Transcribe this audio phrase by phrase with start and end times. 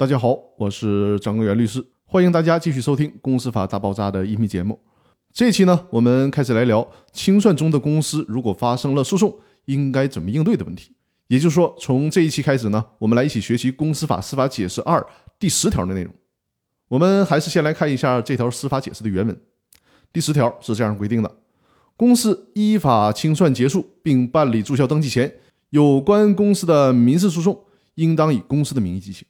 [0.00, 4.80] 大家好，我是张根源律师，欢迎大家继续收听《公司法大爆炸》的音频节目。
[5.30, 10.94] 这期呢，我们开始来聊清算中的公司如果发生了诉讼，应该怎么应对的问题。
[11.26, 14.98] 也就是说，从这一期开始呢，我们来一起学习《公司法司法解释二》
[15.38, 16.10] 第十条的内容。
[16.88, 19.38] 我们还是先来看一下这条司法解释的原文。
[20.14, 21.30] 第十条是这样规定的：
[21.98, 25.30] 公司依法清算结束并办理注销登记前，
[25.68, 27.62] 有关公司的民事诉讼
[27.96, 29.26] 应当以公司的名义进行。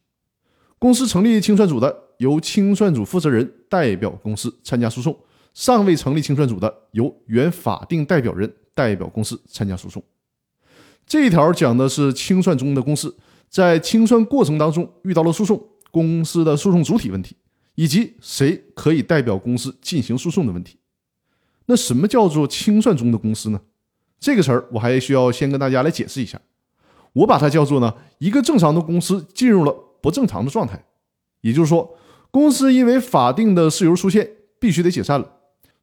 [0.80, 5.12] 公司成立清算组的，由清算组负责人代表公司参加诉讼；
[5.52, 10.02] 尚未成立清算组的，由原法定代表人代表公司参加诉讼。
[11.06, 13.14] 这一条讲的是清算中的公司
[13.50, 17.36] 在清算过程当中遇到了诉讼，公司的诉讼主体问题，
[17.74, 20.78] 以及谁可以代表公司进行诉讼的问题。
[21.66, 23.60] 那什么叫做清算中的公司呢？
[24.18, 26.40] 这个词儿我还需要先跟大家来解释一下，
[27.12, 29.74] 我把它叫做呢一个正常的公司进入了。
[30.00, 30.84] 不正常的状态，
[31.40, 31.96] 也就是说，
[32.30, 35.30] 公司因为法定的事由出现，必须得解散了。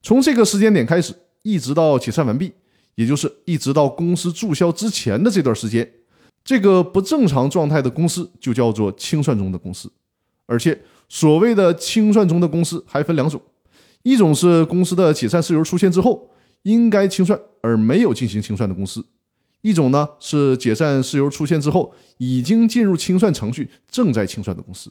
[0.02, 2.54] 从这个时间点开始，一直到解散完毕，
[2.96, 5.92] 也就是一直到公司注销之前的这段时间，
[6.44, 9.92] 这个不正常状态的公司就叫做清算中的公司。
[10.46, 13.42] 而且，所谓的清算中的公司还分两种：
[14.04, 16.30] 一种是公司的解散事由出现之后
[16.62, 19.06] 应该清算而没有进行清算的公司。
[19.68, 24.90] 一种呢是解散事由出现之后已经进入清算程序、正在清算的公司。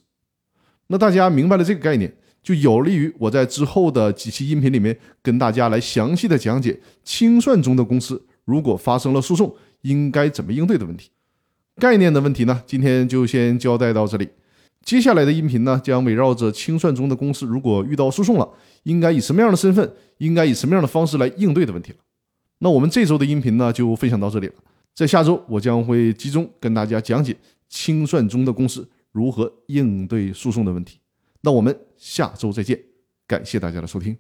[0.89, 11.11] 那大家明白了这个概念，就有利于我在之后的几期音频里面跟大家来详细的讲解清算中的公司如果发生了诉讼应该怎么应对的问题。
[11.81, 14.29] 概念的问题呢，今天就先交代到这里。
[14.85, 18.49] 接下来的音频呢，将围绕着清算中的公司如果遇到诉讼了，
[18.85, 21.99] 应该以什么样的身份、应该以什么样的方式来应对的问题了。
[22.59, 24.55] 那我们这周的音频呢，就分享到这里了。
[24.95, 27.37] 在下周，我将会集中跟大家讲解
[27.69, 30.99] 清算中的公司如何应对诉讼的问题。
[31.43, 32.81] 那我们下周再见，
[33.27, 34.17] 感谢大家的收听。